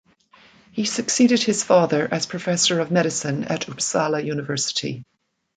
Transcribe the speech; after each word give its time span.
He 0.71 0.85
succeeded 0.85 1.43
his 1.43 1.63
father 1.63 2.11
as 2.11 2.25
professor 2.25 2.79
of 2.79 2.89
medicine 2.89 3.43
at 3.43 3.67
Uppsala 3.69 4.25
University. 4.25 5.05